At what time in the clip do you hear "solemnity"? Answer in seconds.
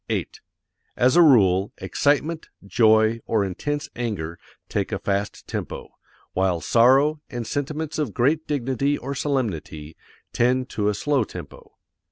9.13-9.95